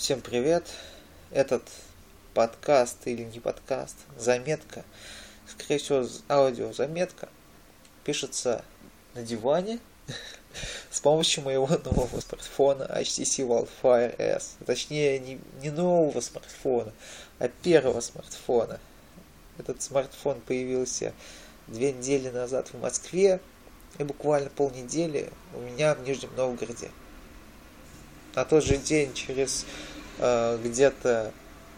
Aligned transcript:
Всем 0.00 0.22
привет! 0.22 0.66
Этот 1.30 1.62
подкаст 2.32 3.06
или 3.06 3.22
не 3.22 3.38
подкаст, 3.38 3.96
заметка, 4.16 4.82
скорее 5.46 5.76
всего, 5.76 6.06
аудиозаметка, 6.30 7.28
пишется 8.02 8.64
на 9.12 9.22
диване 9.22 9.78
с 10.90 11.00
помощью 11.00 11.44
моего 11.44 11.66
нового 11.66 12.18
смартфона 12.18 12.84
HTC 12.84 13.46
Wildfire 13.46 14.14
S. 14.18 14.56
Точнее, 14.64 15.18
не, 15.18 15.38
не 15.60 15.68
нового 15.68 16.22
смартфона, 16.22 16.94
а 17.38 17.48
первого 17.48 18.00
смартфона. 18.00 18.80
Этот 19.58 19.82
смартфон 19.82 20.40
появился 20.40 21.12
две 21.66 21.92
недели 21.92 22.30
назад 22.30 22.68
в 22.68 22.80
Москве 22.80 23.38
и 23.98 24.04
буквально 24.04 24.48
полнедели 24.48 25.30
у 25.54 25.60
меня 25.60 25.94
в 25.94 26.00
Нижнем 26.04 26.34
Новгороде 26.36 26.90
на 28.34 28.44
тот 28.44 28.64
же 28.64 28.76
день, 28.76 29.12
через 29.14 29.66
э, 30.18 30.58
где-то 30.62 31.32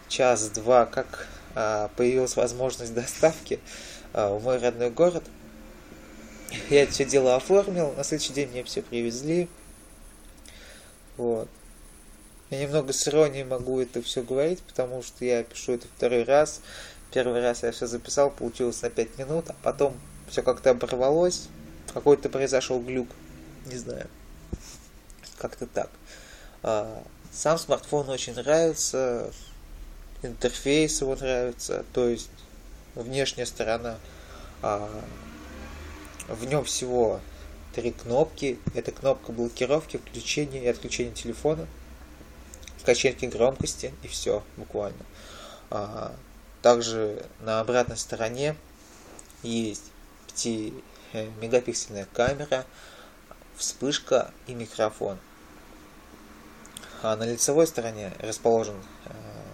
час-два, 0.07 0.85
как 0.85 1.27
э, 1.55 1.89
появилась 1.95 2.35
возможность 2.35 2.93
доставки 2.93 3.59
э, 4.13 4.27
в 4.27 4.43
мой 4.43 4.57
родной 4.59 4.89
город, 4.89 5.23
я 6.69 6.85
все 6.87 7.05
дело 7.05 7.35
оформил, 7.35 7.93
на 7.93 8.03
следующий 8.03 8.33
день 8.33 8.49
мне 8.49 8.63
все 8.63 8.81
привезли. 8.81 9.47
Вот. 11.17 11.47
Я 12.49 12.61
немного 12.61 12.93
с 12.93 13.07
иронией 13.07 13.43
могу 13.43 13.79
это 13.79 14.01
все 14.01 14.21
говорить, 14.21 14.61
потому 14.61 15.01
что 15.01 15.25
я 15.25 15.43
пишу 15.43 15.73
это 15.73 15.87
второй 15.87 16.23
раз. 16.23 16.61
Первый 17.11 17.41
раз 17.41 17.63
я 17.63 17.71
все 17.71 17.87
записал, 17.87 18.29
получилось 18.29 18.81
на 18.81 18.89
5 18.89 19.17
минут, 19.17 19.49
а 19.49 19.55
потом 19.63 19.95
все 20.27 20.43
как-то 20.43 20.71
оборвалось. 20.71 21.47
Какой-то 21.93 22.29
произошел 22.29 22.79
глюк. 22.79 23.07
Не 23.65 23.77
знаю. 23.77 24.07
Как-то 25.37 25.65
так. 25.65 25.89
А, 26.63 27.03
сам 27.31 27.57
смартфон 27.57 28.09
очень 28.09 28.33
нравится, 28.33 29.31
интерфейс 30.21 31.01
его 31.01 31.15
нравится, 31.15 31.85
то 31.93 32.07
есть 32.07 32.29
внешняя 32.95 33.45
сторона. 33.45 33.97
А, 34.61 34.89
в 36.29 36.45
нем 36.45 36.63
всего 36.63 37.19
три 37.73 37.91
кнопки. 37.91 38.59
Это 38.73 38.91
кнопка 38.91 39.31
блокировки, 39.31 39.97
включения 39.97 40.63
и 40.63 40.67
отключения 40.67 41.13
телефона, 41.13 41.67
качельки 42.85 43.25
громкости 43.25 43.93
и 44.03 44.07
все 44.07 44.43
буквально. 44.57 45.05
А, 45.69 46.15
также 46.61 47.25
на 47.41 47.59
обратной 47.59 47.97
стороне 47.97 48.55
есть 49.41 49.91
5 50.27 50.73
мегапиксельная 51.41 52.07
камера, 52.13 52.65
вспышка 53.57 54.31
и 54.47 54.53
микрофон. 54.53 55.19
А 57.03 57.17
на 57.17 57.23
лицевой 57.23 57.67
стороне 57.67 58.13
расположен 58.19 58.75
э, 59.05 59.11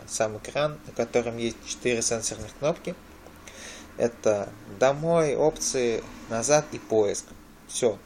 сам 0.08 0.38
экран, 0.38 0.80
на 0.86 0.94
котором 0.94 1.39
есть 1.39 1.58
4 1.66 2.00
сенсорных 2.03 2.55
кнопки. 2.59 2.94
Это 3.97 4.50
домой, 4.80 5.36
опции, 5.36 6.03
назад 6.30 6.66
и 6.73 6.77
поиск. 6.77 7.25
Все. 7.67 7.97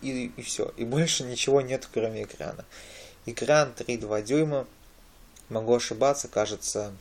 И, 0.00 0.32
и 0.36 0.42
все. 0.42 0.72
И 0.76 0.84
больше 0.84 1.24
ничего 1.24 1.60
нет, 1.60 1.88
кроме 1.92 2.22
экрана. 2.22 2.64
Экран 3.26 3.74
3,2 3.76 4.22
дюйма. 4.22 4.68
Могу 5.48 5.74
ошибаться, 5.74 6.28
кажется, 6.28 6.92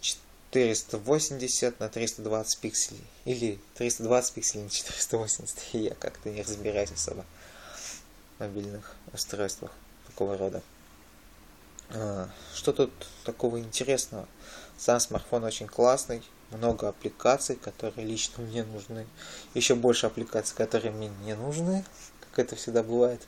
480 0.00 1.80
на 1.80 1.88
320 1.88 2.60
пикселей. 2.60 3.04
Или 3.24 3.58
320 3.74 4.34
пикселей 4.34 4.64
на 4.64 4.70
480. 4.70 5.58
Я 5.72 5.94
как-то 5.96 6.30
не 6.30 6.42
разбираюсь 6.42 6.92
особо 6.92 7.24
в 8.38 8.40
мобильных 8.40 8.94
устройствах 9.12 9.72
такого 10.12 10.36
рода. 10.36 10.62
А, 11.90 12.28
что 12.54 12.72
тут 12.72 12.90
такого 13.24 13.58
интересного? 13.58 14.28
Сам 14.76 15.00
смартфон 15.00 15.44
очень 15.44 15.66
классный, 15.66 16.22
много 16.50 16.88
аппликаций, 16.88 17.56
которые 17.56 18.06
лично 18.06 18.42
мне 18.42 18.64
нужны. 18.64 19.06
Еще 19.54 19.74
больше 19.74 20.06
аппликаций, 20.06 20.56
которые 20.56 20.92
мне 20.92 21.10
не 21.24 21.34
нужны, 21.34 21.84
как 22.20 22.38
это 22.38 22.56
всегда 22.56 22.82
бывает. 22.82 23.26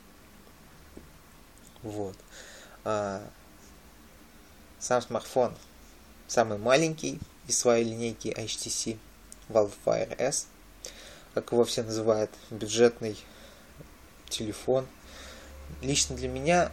Вот. 1.81 2.15
А, 2.83 3.23
сам 4.79 5.01
смартфон 5.01 5.55
самый 6.27 6.57
маленький 6.57 7.19
из 7.47 7.57
своей 7.57 7.83
линейки 7.83 8.27
HTC 8.27 8.97
Wildfire 9.49 10.15
S, 10.17 10.47
как 11.33 11.51
его 11.51 11.63
все 11.65 11.83
называют, 11.83 12.31
бюджетный 12.51 13.17
телефон– 14.29 14.87
лично 15.81 16.15
для 16.15 16.27
меня 16.27 16.71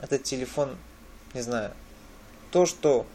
этот 0.00 0.24
телефон, 0.24 0.76
не 1.34 1.42
знаю, 1.42 1.72
то, 2.50 2.66
что 2.66 3.06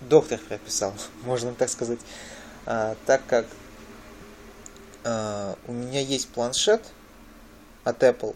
доктор 0.00 0.38
прописал, 0.38 0.92
можно 1.24 1.54
так 1.54 1.68
сказать, 1.68 2.00
а, 2.66 2.96
так 3.06 3.22
как 3.26 3.46
а, 5.04 5.56
у 5.66 5.72
меня 5.72 6.00
есть 6.00 6.28
планшет 6.28 6.82
от 7.84 8.02
Apple, 8.02 8.34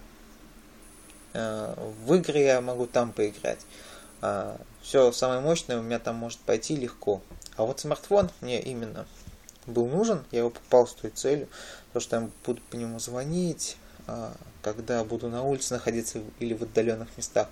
а, 1.35 1.75
в 2.05 2.15
игры 2.15 2.39
я 2.39 2.61
могу 2.61 2.87
там 2.87 3.13
поиграть. 3.13 3.61
А, 4.23 4.61
все 4.83 5.13
самое 5.13 5.41
мощное 5.41 5.79
у 5.79 5.83
меня 5.83 5.99
там 5.99 6.17
может 6.17 6.39
пойти 6.41 6.77
легко. 6.77 7.23
А 7.57 7.65
вот 7.65 7.81
смартфон 7.81 8.31
мне 8.41 8.61
именно 8.61 9.07
был 9.67 9.87
нужен, 9.87 10.25
я 10.31 10.41
его 10.41 10.51
покупал 10.51 10.87
с 10.87 10.95
той 10.95 11.11
целью, 11.11 11.49
то 11.93 12.01
что 12.01 12.17
я 12.17 12.29
буду 12.47 12.61
по 12.71 12.77
нему 12.77 12.99
звонить, 12.99 13.77
когда 14.63 15.03
буду 15.05 15.29
на 15.29 15.43
улице 15.43 15.75
находиться 15.75 16.21
или 16.39 16.55
в 16.55 16.63
отдаленных 16.63 17.09
местах, 17.17 17.49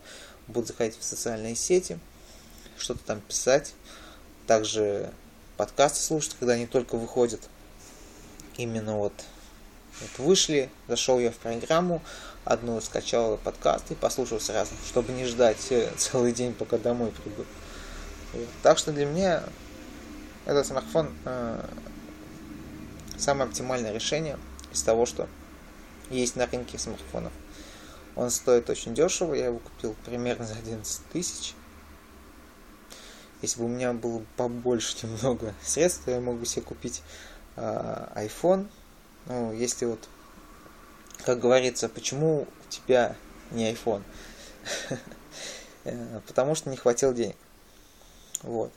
буду 0.46 0.66
заходить 0.66 0.98
в 0.98 1.04
социальные 1.04 1.54
сети, 1.56 1.98
что-то 2.76 3.00
там 3.04 3.20
писать, 3.20 3.74
также 4.46 5.10
подкасты 5.56 6.00
слушать, 6.00 6.36
когда 6.38 6.54
они 6.54 6.66
только 6.66 6.96
выходят. 6.96 7.40
Именно 8.56 8.96
вот, 8.96 9.12
вот 10.00 10.26
вышли, 10.26 10.70
зашел 10.88 11.18
я 11.18 11.30
в 11.30 11.36
программу, 11.36 12.02
одну 12.44 12.80
скачал 12.80 13.36
подкаст 13.36 13.90
и 13.90 13.94
послушал 13.94 14.40
сразу, 14.40 14.72
чтобы 14.86 15.12
не 15.12 15.26
ждать 15.26 15.70
э, 15.70 15.90
целый 15.96 16.32
день, 16.32 16.54
пока 16.54 16.78
домой 16.78 17.12
приду. 17.12 17.44
Так 18.62 18.78
что 18.78 18.92
для 18.92 19.06
меня 19.06 19.42
этот 20.44 20.66
смартфон 20.66 21.10
э, 21.24 21.64
самое 23.16 23.48
оптимальное 23.48 23.92
решение 23.92 24.38
из 24.72 24.82
того, 24.82 25.06
что 25.06 25.28
есть 26.10 26.36
на 26.36 26.46
рынке 26.46 26.78
смартфонов. 26.78 27.32
Он 28.16 28.30
стоит 28.30 28.68
очень 28.68 28.94
дешево, 28.94 29.34
я 29.34 29.46
его 29.46 29.58
купил 29.58 29.94
примерно 30.04 30.46
за 30.46 30.54
11 30.54 31.06
тысяч. 31.12 31.54
Если 33.42 33.60
бы 33.60 33.66
у 33.66 33.68
меня 33.68 33.92
было 33.92 34.24
побольше 34.36 34.96
немного 35.06 35.54
средств, 35.62 36.04
то 36.04 36.10
я 36.10 36.20
мог 36.20 36.36
бы 36.36 36.46
себе 36.46 36.62
купить 36.62 37.02
э, 37.56 38.08
iPhone. 38.16 38.68
Ну, 39.26 39.52
если 39.52 39.84
вот, 39.84 40.08
как 41.24 41.38
говорится, 41.38 41.88
почему 41.88 42.42
у 42.42 42.70
тебя 42.70 43.16
не 43.50 43.72
iPhone? 43.72 44.02
Э, 45.84 46.20
потому 46.26 46.56
что 46.56 46.68
не 46.68 46.76
хватило 46.76 47.14
денег. 47.14 47.36
Вот. 48.42 48.72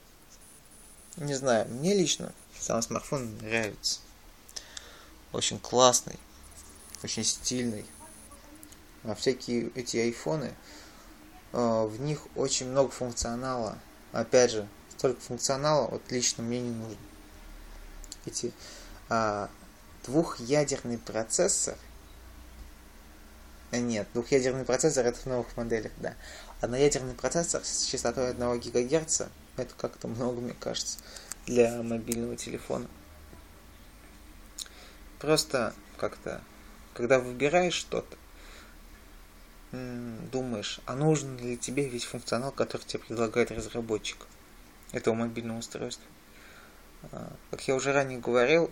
Не 1.18 1.34
знаю, 1.34 1.68
мне 1.68 1.96
лично 1.96 2.31
сам 2.58 2.81
смартфон 2.81 3.38
нравится. 3.40 4.00
Очень 5.34 5.59
классный 5.59 6.19
очень 7.03 7.23
стильный. 7.23 7.85
А 9.03 9.16
всякие 9.16 9.69
эти 9.75 9.97
айфоны, 9.97 10.53
а, 11.53 11.85
в 11.85 12.00
них 12.00 12.28
очень 12.35 12.69
много 12.69 12.91
функционала. 12.91 13.78
Опять 14.12 14.51
же, 14.51 14.67
столько 14.97 15.22
функционала, 15.22 15.88
вот 15.88 16.03
лично 16.12 16.44
мне 16.44 16.62
не 16.62 16.69
нужно. 16.69 16.97
Эти 18.25 18.53
а, 19.09 19.50
двухъядерный 20.06 20.97
процессор. 20.97 21.75
А, 23.72 23.78
нет, 23.78 24.07
двухъядерный 24.13 24.66
процессор 24.66 25.06
это 25.06 25.19
в 25.19 25.25
новых 25.25 25.57
моделях, 25.57 25.91
да. 25.97 26.16
Одноядерный 26.59 27.15
процессор 27.15 27.63
с 27.65 27.86
частотой 27.86 28.30
1 28.31 28.59
ГГц, 28.59 29.21
это 29.57 29.74
как-то 29.75 30.07
много, 30.07 30.42
мне 30.42 30.53
кажется, 30.53 31.00
для 31.48 31.81
мобильного 31.81 32.38
телефона. 32.38 32.88
Просто 35.19 35.74
как-то 35.98 36.42
когда 36.93 37.19
выбираешь 37.19 37.73
что-то, 37.73 38.17
думаешь, 39.71 40.81
а 40.85 40.95
нужен 40.95 41.38
ли 41.38 41.57
тебе 41.57 41.88
весь 41.88 42.03
функционал, 42.03 42.51
который 42.51 42.83
тебе 42.83 42.99
предлагает 42.99 43.51
разработчик 43.51 44.27
этого 44.91 45.13
мобильного 45.15 45.59
устройства. 45.59 46.05
А, 47.11 47.33
как 47.49 47.67
я 47.67 47.75
уже 47.75 47.93
ранее 47.93 48.19
говорил, 48.19 48.69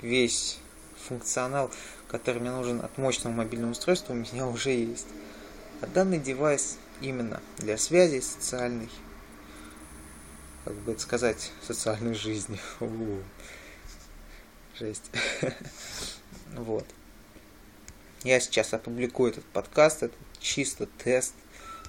весь 0.00 0.58
функционал, 1.06 1.70
который 2.08 2.40
мне 2.40 2.50
нужен 2.50 2.80
от 2.80 2.96
мощного 2.98 3.34
мобильного 3.34 3.72
устройства, 3.72 4.12
у 4.12 4.16
меня 4.16 4.46
уже 4.48 4.70
есть. 4.70 5.06
А 5.82 5.86
данный 5.86 6.18
девайс 6.18 6.78
именно 7.00 7.40
для 7.58 7.76
связи 7.78 8.20
социальной, 8.20 8.88
как 10.64 10.74
бы 10.74 10.92
это 10.92 11.00
сказать, 11.00 11.52
социальной 11.66 12.14
жизни. 12.14 12.58
Жесть. 14.78 15.10
Вот. 16.52 16.86
Я 18.22 18.40
сейчас 18.40 18.74
опубликую 18.74 19.32
этот 19.32 19.44
подкаст, 19.46 20.02
это 20.02 20.16
чисто 20.40 20.86
тест. 20.86 21.34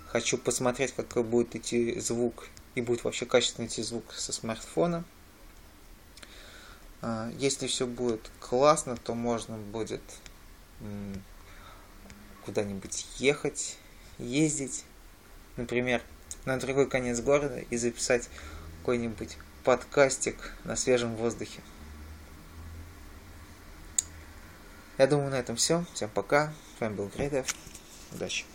Хочу 0.07 0.37
посмотреть, 0.37 0.93
как 0.93 1.25
будет 1.25 1.55
идти 1.55 1.99
звук 1.99 2.47
и 2.75 2.81
будет 2.81 3.03
вообще 3.03 3.25
качественно 3.25 3.65
идти 3.65 3.81
звук 3.81 4.13
со 4.13 4.31
смартфона. 4.31 5.03
А, 7.01 7.31
если 7.37 7.67
все 7.67 7.87
будет 7.87 8.31
классно, 8.39 8.95
то 8.97 9.13
можно 9.13 9.57
будет 9.57 10.01
куда-нибудь 12.45 13.05
ехать, 13.17 13.77
ездить, 14.17 14.83
например, 15.57 16.01
на 16.45 16.59
другой 16.59 16.89
конец 16.89 17.19
города 17.19 17.59
и 17.59 17.77
записать 17.77 18.29
какой-нибудь 18.79 19.37
подкастик 19.63 20.53
на 20.63 20.75
свежем 20.75 21.15
воздухе. 21.15 21.61
Я 25.01 25.07
думаю, 25.07 25.31
на 25.31 25.39
этом 25.39 25.55
все. 25.55 25.83
Всем 25.95 26.11
пока. 26.13 26.53
С 26.77 26.81
вами 26.81 26.93
был 26.93 27.07
Грейдер. 27.07 27.43
Удачи. 28.11 28.45